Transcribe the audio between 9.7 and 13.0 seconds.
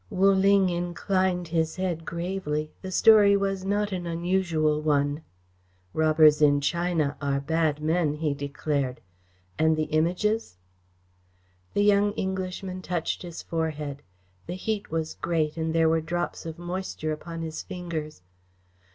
the Images?" The young Englishman